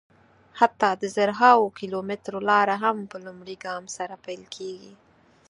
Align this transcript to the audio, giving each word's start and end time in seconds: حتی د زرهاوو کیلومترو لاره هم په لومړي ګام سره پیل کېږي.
حتی 0.59 0.89
د 1.01 1.03
زرهاوو 1.15 1.75
کیلومترو 1.79 2.39
لاره 2.49 2.75
هم 2.83 2.97
په 3.11 3.17
لومړي 3.25 3.55
ګام 3.65 3.83
سره 3.97 4.15
پیل 4.25 4.43
کېږي. 4.55 4.93